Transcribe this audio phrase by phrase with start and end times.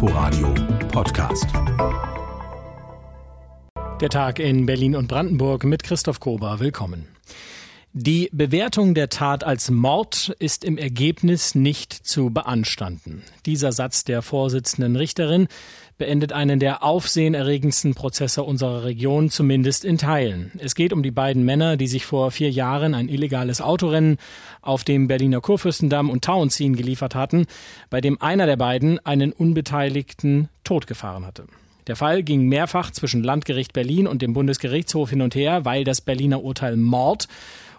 [0.00, 0.54] Inforadio
[0.92, 1.48] Podcast.
[4.00, 6.60] Der Tag in Berlin und Brandenburg mit Christoph Kober.
[6.60, 7.08] Willkommen.
[7.92, 13.24] Die Bewertung der Tat als Mord ist im Ergebnis nicht zu beanstanden.
[13.44, 15.48] Dieser Satz der Vorsitzenden Richterin
[15.98, 20.52] beendet einen der aufsehenerregendsten Prozesse unserer Region, zumindest in Teilen.
[20.58, 24.16] Es geht um die beiden Männer, die sich vor vier Jahren ein illegales Autorennen
[24.62, 27.46] auf dem Berliner Kurfürstendamm und Tauenziehen geliefert hatten,
[27.90, 31.44] bei dem einer der beiden einen Unbeteiligten totgefahren hatte.
[31.88, 36.02] Der Fall ging mehrfach zwischen Landgericht Berlin und dem Bundesgerichtshof hin und her, weil das
[36.02, 37.28] Berliner Urteil Mord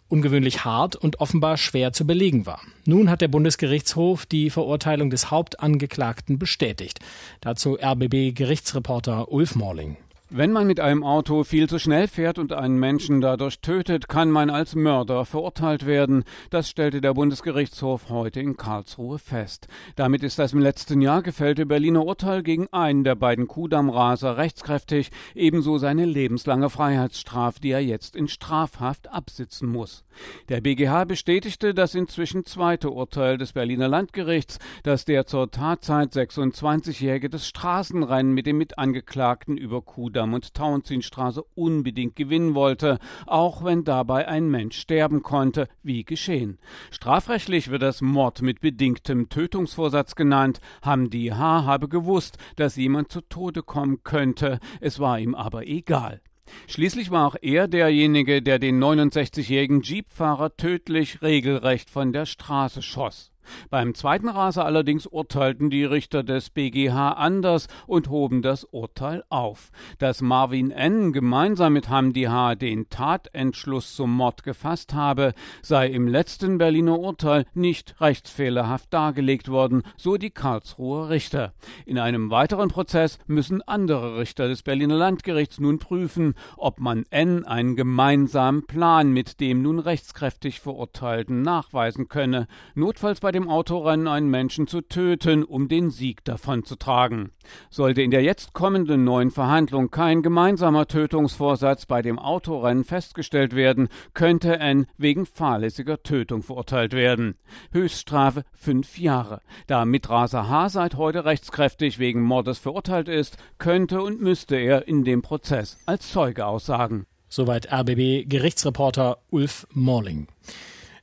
[0.09, 2.61] ungewöhnlich hart und offenbar schwer zu belegen war.
[2.85, 6.99] Nun hat der Bundesgerichtshof die Verurteilung des Hauptangeklagten bestätigt.
[7.41, 9.97] Dazu RBB Gerichtsreporter Ulf Morling.
[10.31, 14.29] Wenn man mit einem Auto viel zu schnell fährt und einen Menschen dadurch tötet, kann
[14.29, 16.23] man als Mörder verurteilt werden.
[16.51, 19.67] Das stellte der Bundesgerichtshof heute in Karlsruhe fest.
[19.95, 25.09] Damit ist das im letzten Jahr gefällte Berliner Urteil gegen einen der beiden Kudamm-Raser rechtskräftig,
[25.33, 30.03] ebenso seine lebenslange Freiheitsstrafe, die er jetzt in Strafhaft absitzen muss.
[30.47, 37.31] Der BGH bestätigte das inzwischen zweite Urteil des Berliner Landgerichts, dass der zur Tatzeit 26-Jährige
[37.31, 43.85] das Straßenrennen mit dem Mitangeklagten über Kudamm Kudamm und Tauentzienstraße unbedingt gewinnen wollte, auch wenn
[43.85, 46.59] dabei ein Mensch sterben konnte, wie geschehen.
[46.91, 50.59] Strafrechtlich wird das Mord mit bedingtem Tötungsvorsatz genannt.
[50.81, 51.63] Hamdi H.
[51.63, 56.19] habe gewusst, dass jemand zu Tode kommen könnte, es war ihm aber egal.
[56.67, 63.31] Schließlich war auch er derjenige, der den 69-jährigen Jeepfahrer tödlich regelrecht von der Straße schoss.
[63.69, 69.71] Beim zweiten Raser allerdings urteilten die Richter des BGH anders und hoben das Urteil auf.
[69.97, 71.13] Dass Marvin N.
[71.13, 72.55] gemeinsam mit Hamdi H.
[72.55, 79.83] den Tatentschluss zum Mord gefasst habe, sei im letzten Berliner Urteil nicht rechtsfehlerhaft dargelegt worden,
[79.97, 81.53] so die Karlsruher Richter.
[81.85, 87.45] In einem weiteren Prozess müssen andere Richter des Berliner Landgerichts nun prüfen, ob man N.
[87.45, 94.07] einen gemeinsamen Plan mit dem nun rechtskräftig Verurteilten nachweisen könne, notfalls bei dem dem Autorennen
[94.07, 97.31] einen Menschen zu töten, um den Sieg davonzutragen.
[97.69, 103.87] Sollte in der jetzt kommenden neuen Verhandlung kein gemeinsamer Tötungsvorsatz bei dem Autorennen festgestellt werden,
[104.13, 107.35] könnte N wegen fahrlässiger Tötung verurteilt werden.
[107.71, 109.41] Höchststrafe fünf Jahre.
[109.67, 110.69] Da Mitraser H.
[110.69, 116.11] seit heute rechtskräftig wegen Mordes verurteilt ist, könnte und müsste er in dem Prozess als
[116.11, 117.05] Zeuge aussagen.
[117.29, 120.27] Soweit RBB Gerichtsreporter Ulf Morling.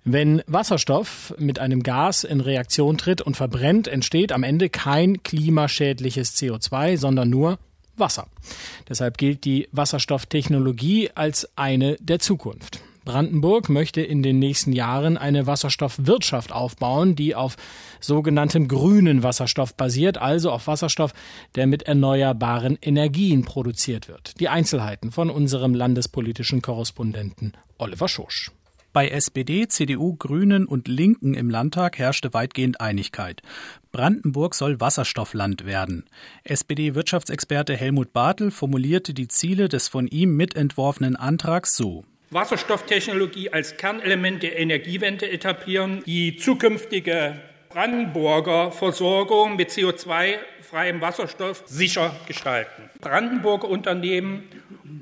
[0.09, 6.37] Wenn Wasserstoff mit einem Gas in Reaktion tritt und verbrennt, entsteht am Ende kein klimaschädliches
[6.37, 7.59] CO2, sondern nur
[7.97, 8.29] Wasser.
[8.89, 12.79] Deshalb gilt die Wasserstofftechnologie als eine der Zukunft.
[13.05, 17.57] Brandenburg möchte in den nächsten Jahren eine Wasserstoffwirtschaft aufbauen, die auf
[17.99, 21.15] sogenanntem grünen Wasserstoff basiert, also auf Wasserstoff,
[21.57, 24.39] der mit erneuerbaren Energien produziert wird.
[24.39, 28.53] Die Einzelheiten von unserem landespolitischen Korrespondenten Oliver Schosch.
[28.97, 33.43] Bei SPD, CDU, Grünen und Linken im Landtag herrschte weitgehend Einigkeit.
[33.93, 36.07] Brandenburg soll Wasserstoffland werden.
[36.45, 42.07] SPD-Wirtschaftsexperte Helmut Bartel formulierte die Ziele des von ihm mitentworfenen Antrags so.
[42.31, 47.39] Wasserstofftechnologie als Kernelement der Energiewende etablieren, die zukünftige
[47.77, 52.89] Brandenburger Versorgung mit CO2-freiem Wasserstoff sicher gestalten.
[53.03, 54.45] Brandenburger Unternehmen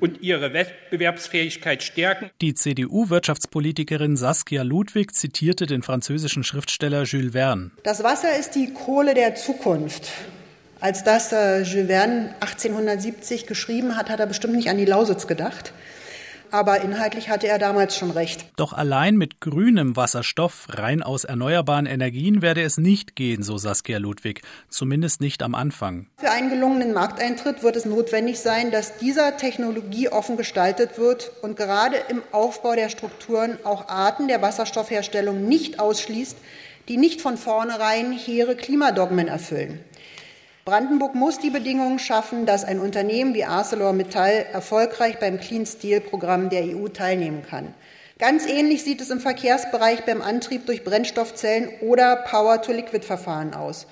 [0.01, 2.31] und ihre Wettbewerbsfähigkeit stärken.
[2.41, 7.71] Die CDU-Wirtschaftspolitikerin Saskia Ludwig zitierte den französischen Schriftsteller Jules Verne.
[7.85, 10.11] Das Wasser ist die Kohle der Zukunft.
[10.81, 15.29] Als das äh, Jules Verne 1870 geschrieben hat, hat er bestimmt nicht an die Lausitz
[15.29, 15.73] gedacht
[16.55, 18.47] aber inhaltlich hatte er damals schon recht.
[18.55, 23.99] Doch allein mit grünem Wasserstoff, rein aus erneuerbaren Energien, werde es nicht gehen, so Saskia
[23.99, 26.07] Ludwig, zumindest nicht am Anfang.
[26.17, 31.57] Für einen gelungenen Markteintritt wird es notwendig sein, dass dieser Technologie offen gestaltet wird und
[31.57, 36.37] gerade im Aufbau der Strukturen auch Arten der Wasserstoffherstellung nicht ausschließt,
[36.87, 39.81] die nicht von vornherein hehre Klimadogmen erfüllen.
[40.65, 46.49] Brandenburg muss die Bedingungen schaffen, dass ein Unternehmen wie ArcelorMittal erfolgreich beim Clean Steel Programm
[46.49, 47.75] der EU teilnehmen kann.
[48.19, 53.87] Ganz ähnlich sieht es im Verkehrsbereich beim Antrieb durch Brennstoffzellen oder Power-to-Liquid-Verfahren aus.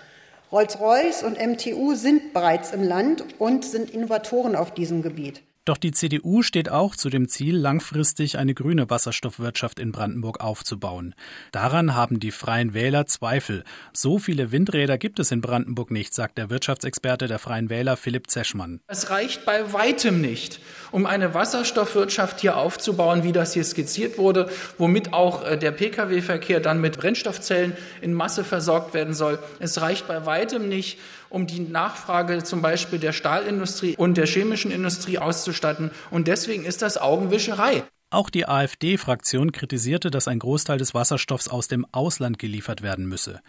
[0.50, 5.42] Rolls-Royce und MTU sind bereits im Land und sind Innovatoren auf diesem Gebiet.
[5.64, 11.14] Doch die CDU steht auch zu dem Ziel, langfristig eine grüne Wasserstoffwirtschaft in Brandenburg aufzubauen.
[11.52, 13.62] Daran haben die Freien Wähler Zweifel.
[13.92, 18.28] So viele Windräder gibt es in Brandenburg nicht, sagt der Wirtschaftsexperte der Freien Wähler Philipp
[18.28, 18.80] Zeschmann.
[18.88, 20.58] Es reicht bei weitem nicht,
[20.90, 26.58] um eine Wasserstoffwirtschaft hier aufzubauen, wie das hier skizziert wurde, womit auch äh, der Pkw-Verkehr
[26.58, 29.38] dann mit Brennstoffzellen in Masse versorgt werden soll.
[29.60, 30.98] Es reicht bei weitem nicht,
[31.32, 35.90] um die Nachfrage zum Beispiel der Stahlindustrie und der chemischen Industrie auszustatten.
[36.10, 37.84] Und deswegen ist das Augenwischerei.
[38.12, 43.40] Auch die AfD-Fraktion kritisierte, dass ein Großteil des Wasserstoffs aus dem Ausland geliefert werden müsse.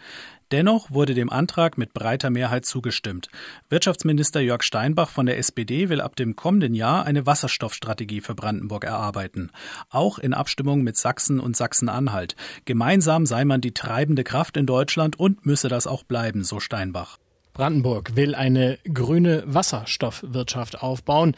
[0.52, 3.28] Dennoch wurde dem Antrag mit breiter Mehrheit zugestimmt.
[3.68, 8.84] Wirtschaftsminister Jörg Steinbach von der SPD will ab dem kommenden Jahr eine Wasserstoffstrategie für Brandenburg
[8.84, 9.50] erarbeiten.
[9.90, 12.34] Auch in Abstimmung mit Sachsen und Sachsen-Anhalt.
[12.64, 17.18] Gemeinsam sei man die treibende Kraft in Deutschland und müsse das auch bleiben, so Steinbach.
[17.54, 21.36] Brandenburg will eine grüne Wasserstoffwirtschaft aufbauen.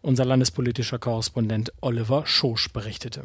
[0.00, 3.22] Unser landespolitischer Korrespondent Oliver Schosch berichtete.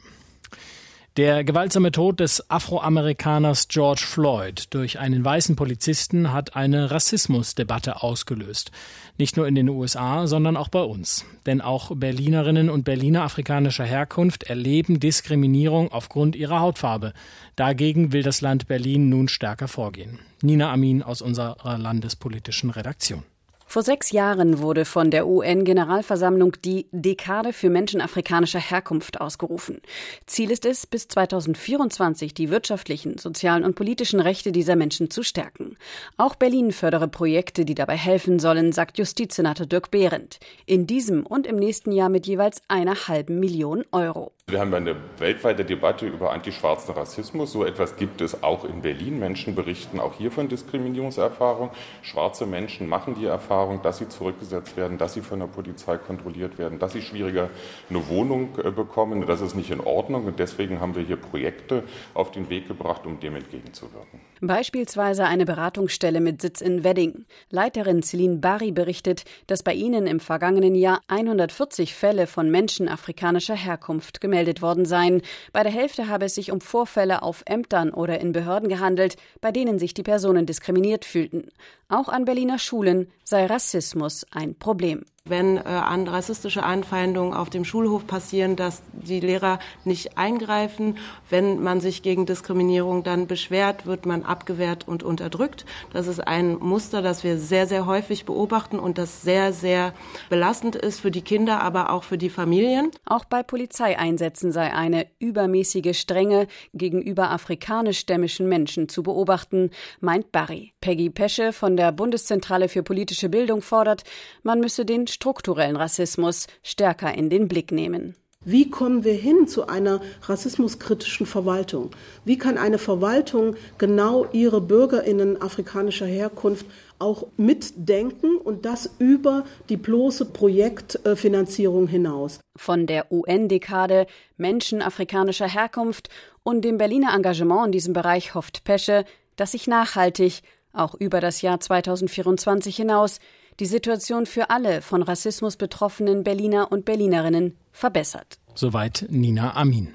[1.17, 8.69] Der gewaltsame Tod des Afroamerikaners George Floyd durch einen weißen Polizisten hat eine Rassismusdebatte ausgelöst.
[9.17, 11.25] Nicht nur in den USA, sondern auch bei uns.
[11.47, 17.13] Denn auch Berlinerinnen und Berliner afrikanischer Herkunft erleben Diskriminierung aufgrund ihrer Hautfarbe.
[17.55, 20.19] Dagegen will das Land Berlin nun stärker vorgehen.
[20.43, 23.23] Nina Amin aus unserer landespolitischen Redaktion.
[23.69, 29.81] Vor sechs Jahren wurde von der UN-Generalversammlung die Dekade für Menschen afrikanischer Herkunft ausgerufen.
[30.25, 35.75] Ziel ist es, bis 2024 die wirtschaftlichen, sozialen und politischen Rechte dieser Menschen zu stärken.
[36.15, 40.39] Auch Berlin fördere Projekte, die dabei helfen sollen, sagt Justizsenator Dirk Behrendt.
[40.65, 44.31] In diesem und im nächsten Jahr mit jeweils einer halben Million Euro.
[44.49, 47.51] Wir haben eine weltweite Debatte über antischwarzen Rassismus.
[47.51, 49.19] So etwas gibt es auch in Berlin.
[49.19, 51.69] Menschen berichten auch hier von Diskriminierungserfahrung.
[52.01, 56.57] Schwarze Menschen machen die Erfahrung, dass sie zurückgesetzt werden, dass sie von der Polizei kontrolliert
[56.57, 57.49] werden, dass sie schwieriger
[57.89, 59.27] eine Wohnung äh, bekommen.
[59.27, 60.23] Das ist nicht in Ordnung.
[60.23, 61.83] Und deswegen haben wir hier Projekte
[62.13, 64.21] auf den Weg gebracht, um dem entgegenzuwirken.
[64.39, 67.25] Beispielsweise eine Beratungsstelle mit Sitz in Wedding.
[67.49, 73.55] Leiterin Celine Bari berichtet, dass bei ihnen im vergangenen Jahr 140 Fälle von Menschen afrikanischer
[73.55, 75.21] Herkunft gemeldet gemeldet worden seien.
[75.51, 79.51] Bei der Hälfte habe es sich um Vorfälle auf Ämtern oder in Behörden gehandelt, bei
[79.51, 81.49] denen sich die Personen diskriminiert fühlten.
[81.89, 87.65] Auch an Berliner Schulen sei Rassismus ein Problem wenn äh, an rassistische Anfeindungen auf dem
[87.65, 90.97] Schulhof passieren, dass die Lehrer nicht eingreifen.
[91.29, 95.65] Wenn man sich gegen Diskriminierung dann beschwert, wird man abgewehrt und unterdrückt.
[95.93, 99.93] Das ist ein Muster, das wir sehr, sehr häufig beobachten und das sehr, sehr
[100.29, 102.91] belastend ist für die Kinder, aber auch für die Familien.
[103.05, 110.73] Auch bei Polizeieinsätzen sei eine übermäßige Strenge gegenüber afrikanischstämmischen Menschen zu beobachten, meint Barry.
[110.81, 114.03] Peggy Pesche von der Bundeszentrale für politische Bildung fordert,
[114.44, 118.15] man müsse den strukturellen Rassismus stärker in den Blick nehmen.
[118.50, 121.91] Wie kommen wir hin zu einer rassismuskritischen Verwaltung?
[122.24, 126.65] Wie kann eine Verwaltung genau ihre Bürgerinnen afrikanischer Herkunft
[126.97, 132.39] auch mitdenken und das über die bloße Projektfinanzierung hinaus?
[132.56, 134.07] Von der UN-Dekade
[134.38, 136.07] Menschen afrikanischer Herkunft
[136.44, 139.03] und dem Berliner Engagement in diesem Bereich hofft Pesche,
[139.35, 140.41] dass sich nachhaltig,
[140.77, 143.19] auch über das Jahr 2024 hinaus,
[143.59, 148.38] die Situation für alle von Rassismus betroffenen Berliner und Berlinerinnen verbessert.
[148.53, 149.94] Soweit Nina Amin.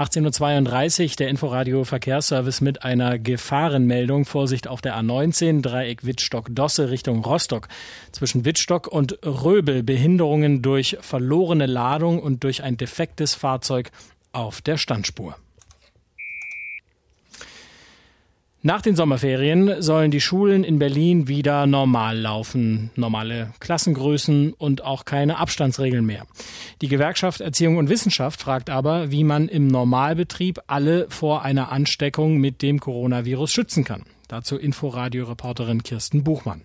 [0.00, 4.24] 18.32 Uhr der Inforadio Verkehrsservice mit einer Gefahrenmeldung.
[4.24, 7.68] Vorsicht auf der A19, Dreieck Wittstock-Dosse Richtung Rostock.
[8.10, 13.90] Zwischen Wittstock und Röbel Behinderungen durch verlorene Ladung und durch ein defektes Fahrzeug
[14.32, 15.36] auf der Standspur.
[18.62, 22.90] Nach den Sommerferien sollen die Schulen in Berlin wieder normal laufen.
[22.94, 26.26] Normale Klassengrößen und auch keine Abstandsregeln mehr.
[26.82, 32.36] Die Gewerkschaft Erziehung und Wissenschaft fragt aber, wie man im Normalbetrieb alle vor einer Ansteckung
[32.36, 34.02] mit dem Coronavirus schützen kann.
[34.28, 36.60] Dazu Inforadio-Reporterin Kirsten Buchmann.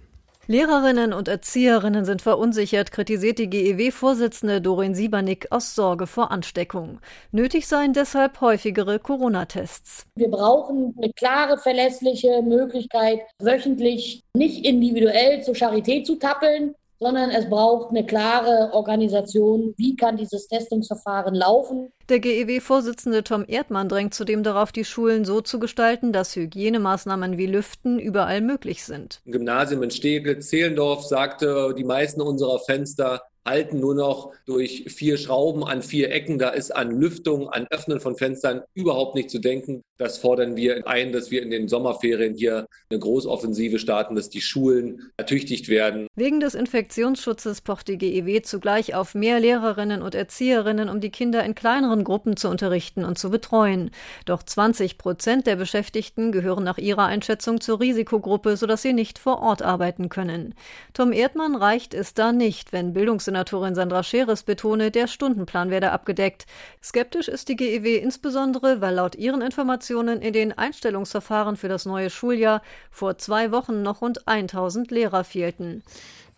[0.48, 7.00] Lehrerinnen und Erzieherinnen sind verunsichert, kritisiert die GEW-Vorsitzende Dorin Siebernick aus Sorge vor Ansteckung.
[7.32, 10.06] Nötig seien deshalb häufigere Corona-Tests.
[10.16, 16.76] Wir brauchen eine klare, verlässliche Möglichkeit, wöchentlich nicht individuell zur Charité zu tappeln,
[17.06, 21.92] sondern es braucht eine klare Organisation, wie kann dieses Testungsverfahren laufen.
[22.10, 27.46] Der GEW-Vorsitzende Tom Erdmann drängt zudem darauf, die Schulen so zu gestalten, dass Hygienemaßnahmen wie
[27.46, 29.22] Lüften überall möglich sind.
[29.28, 35.18] Ein Gymnasium in Steglitz, Zehlendorf sagte, die meisten unserer Fenster halten nur noch durch vier
[35.18, 36.40] Schrauben an vier Ecken.
[36.40, 39.84] Da ist an Lüftung, an Öffnen von Fenstern überhaupt nicht zu denken.
[39.98, 44.42] Das fordern wir ein, dass wir in den Sommerferien hier eine Großoffensive starten, dass die
[44.42, 46.08] Schulen ertüchtigt werden.
[46.16, 51.46] Wegen des Infektionsschutzes pocht die GEW zugleich auf mehr Lehrerinnen und Erzieherinnen, um die Kinder
[51.46, 53.90] in kleineren Gruppen zu unterrichten und zu betreuen.
[54.26, 59.42] Doch 20 Prozent der Beschäftigten gehören nach ihrer Einschätzung zur Risikogruppe, sodass sie nicht vor
[59.42, 60.56] Ort arbeiten können.
[60.94, 66.48] Tom Erdmann reicht es da nicht, wenn Bildungssenatorin Sandra Scheres betone, der Stundenplan werde abgedeckt.
[66.84, 72.10] Skeptisch ist die GEW insbesondere, weil laut ihren Informationen in den Einstellungsverfahren für das neue
[72.10, 72.62] Schuljahr
[72.92, 75.84] vor zwei Wochen noch rund 1000 Lehrer fehlten.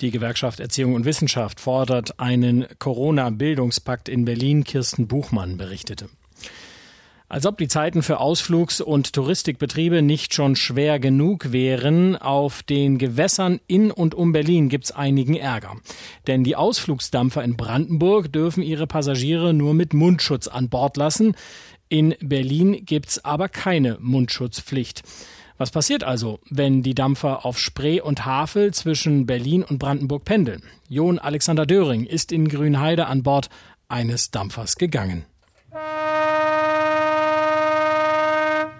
[0.02, 4.64] Die Gewerkschaft Erziehung und Wissenschaft fordert einen Corona-Bildungspakt in Berlin.
[4.64, 6.10] Kirsten Buchmann berichtete.
[7.30, 12.98] Als ob die Zeiten für Ausflugs- und Touristikbetriebe nicht schon schwer genug wären, auf den
[12.98, 15.76] Gewässern in und um Berlin gibt's einigen Ärger.
[16.28, 21.36] Denn die Ausflugsdampfer in Brandenburg dürfen ihre Passagiere nur mit Mundschutz an Bord lassen.
[21.90, 25.04] In Berlin gibt's aber keine Mundschutzpflicht.
[25.58, 30.64] Was passiert also, wenn die Dampfer auf Spree und Havel zwischen Berlin und Brandenburg pendeln?
[30.88, 33.50] John Alexander Döring ist in Grünheide an Bord
[33.90, 35.26] eines Dampfers gegangen.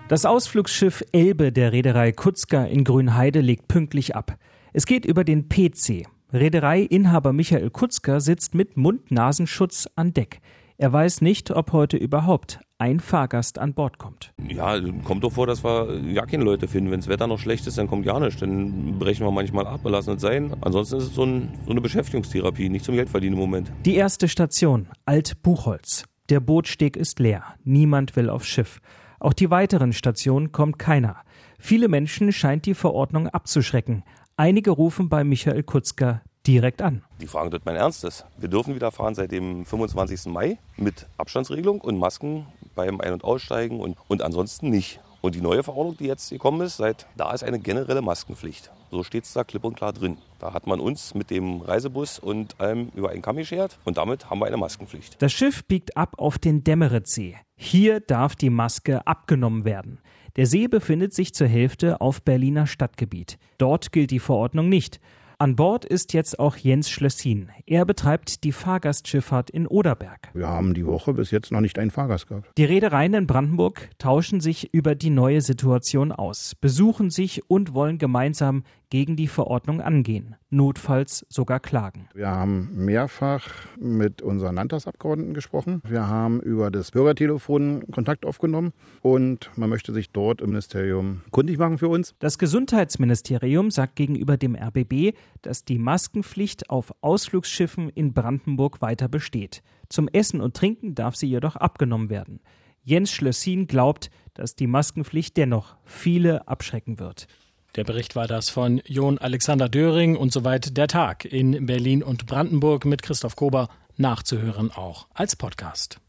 [0.10, 4.38] Das Ausflugsschiff Elbe der Reederei Kutzka in Grünheide legt pünktlich ab.
[4.72, 6.08] Es geht über den PC.
[6.32, 10.40] Reederei-Inhaber Michael Kutzka sitzt mit Mund-Nasenschutz an Deck.
[10.78, 14.32] Er weiß nicht, ob heute überhaupt ein Fahrgast an Bord kommt.
[14.48, 16.90] Ja, kommt doch vor, dass wir ja keine Leute finden.
[16.90, 18.40] Wenn das Wetter noch schlecht ist, dann kommt gar nichts.
[18.40, 20.56] Dann brechen wir manchmal ab, lassen es sein.
[20.62, 23.74] Ansonsten ist es so, ein, so eine Beschäftigungstherapie, nicht zum Geldverdienen im Moment.
[23.84, 26.06] Die erste Station, Alt-Buchholz.
[26.30, 27.44] Der Bootsteg ist leer.
[27.66, 28.80] Niemand will aufs Schiff.
[29.20, 31.18] Auch die weiteren Stationen kommt keiner.
[31.60, 34.04] Viele Menschen scheint die Verordnung abzuschrecken.
[34.36, 37.04] Einige rufen bei Michael Kutzka direkt an.
[37.20, 38.24] Die fragen dort mein Ernstes.
[38.38, 40.28] Wir dürfen wieder fahren seit dem 25.
[40.28, 42.46] Mai mit Abstandsregelung und Masken
[42.76, 45.02] beim Ein- und Aussteigen und, und ansonsten nicht.
[45.22, 48.72] Und die neue Verordnung, die jetzt gekommen ist, seit da ist eine generelle Maskenpflicht.
[48.92, 50.18] So steht es da klipp und klar drin.
[50.40, 54.30] Da hat man uns mit dem Reisebus und allem über einen Kamm geschert und damit
[54.30, 55.22] haben wir eine Maskenpflicht.
[55.22, 57.38] Das Schiff biegt ab auf den Dämmeretsee.
[57.56, 60.00] Hier darf die Maske abgenommen werden.
[60.36, 63.40] Der See befindet sich zur Hälfte auf Berliner Stadtgebiet.
[63.58, 65.00] Dort gilt die Verordnung nicht.
[65.40, 67.50] An Bord ist jetzt auch Jens Schlössin.
[67.68, 70.32] Er betreibt die Fahrgastschifffahrt in Oderberg.
[70.34, 72.50] Wir haben die Woche bis jetzt noch nicht einen Fahrgast gehabt.
[72.58, 78.00] Die Reedereien in Brandenburg tauschen sich über die neue Situation aus, besuchen sich und wollen
[78.00, 82.08] gemeinsam gegen die Verordnung angehen, notfalls sogar klagen.
[82.14, 83.50] Wir haben mehrfach
[83.80, 85.82] mit unseren Landtagsabgeordneten gesprochen.
[85.86, 91.58] Wir haben über das Bürgertelefon Kontakt aufgenommen und man möchte sich dort im Ministerium kundig
[91.58, 92.16] machen für uns.
[92.20, 99.64] Das Gesundheitsministerium sagt gegenüber dem RBB, dass die Maskenpflicht auf Ausflugsschiffen in Brandenburg weiter besteht.
[99.90, 102.40] Zum Essen und Trinken darf sie jedoch abgenommen werden.
[102.84, 107.28] Jens Schlössin glaubt, dass die Maskenpflicht dennoch viele abschrecken wird.
[107.76, 112.26] Der Bericht war das von Jon Alexander Döring und soweit der Tag in Berlin und
[112.26, 116.00] Brandenburg mit Christoph Kober nachzuhören auch als Podcast.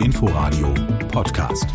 [0.00, 0.74] Inforadio
[1.10, 1.66] Podcast.